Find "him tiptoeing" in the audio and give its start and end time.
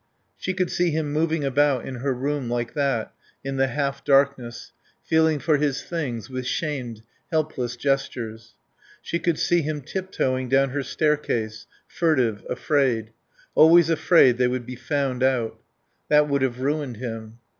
9.61-10.49